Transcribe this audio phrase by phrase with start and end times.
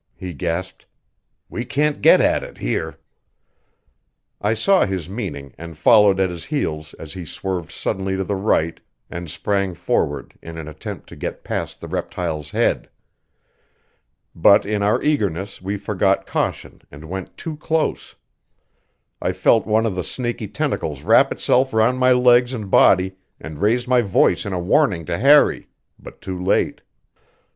[0.15, 0.87] he gasped.
[1.47, 2.97] "We can't get at it here!"
[4.41, 8.35] I saw his meaning and followed at his heels as he swerved suddenly to the
[8.35, 8.79] right
[9.11, 12.89] and sprang forward in an attempt to get past the reptile's head.
[14.33, 18.15] But in our eagerness we forgot caution and went too close.
[19.21, 23.61] I felt one of the snaky tentacles wrap itself round my legs and body, and
[23.61, 25.67] raised my voice in a warning to Harry,
[25.99, 26.81] but too late.